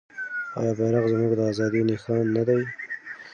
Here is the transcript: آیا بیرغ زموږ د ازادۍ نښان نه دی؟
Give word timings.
آیا 0.59 0.71
بیرغ 0.77 1.03
زموږ 1.13 1.31
د 1.35 1.41
ازادۍ 1.51 1.81
نښان 1.89 2.25
نه 2.35 2.43
دی؟ 2.47 2.61